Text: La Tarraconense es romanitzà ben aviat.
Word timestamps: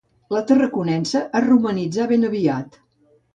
La 0.35 0.39
Tarraconense 0.51 1.21
es 1.41 1.45
romanitzà 1.49 2.09
ben 2.13 2.27
aviat. 2.31 2.81